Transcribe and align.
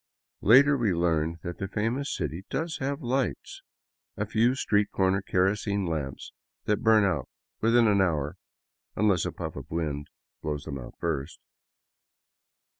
Later 0.41 0.75
we 0.75 0.95
learned 0.95 1.37
that 1.43 1.59
the 1.59 1.67
famous 1.67 2.11
city 2.17 2.43
does 2.49 2.77
have 2.79 3.03
lights,— 3.03 3.61
a 4.17 4.25
few 4.25 4.55
street 4.55 4.89
corner 4.89 5.21
kerosene 5.21 5.85
lamps 5.85 6.33
that 6.63 6.81
burn 6.81 7.03
out 7.05 7.29
within 7.61 7.87
an 7.87 8.01
hour, 8.01 8.35
unless 8.95 9.25
a 9.27 9.31
puff 9.31 9.55
of 9.55 9.69
wind 9.69 10.07
blows 10.41 10.63
them 10.63 10.79
out 10.79 10.95
first. 10.97 11.39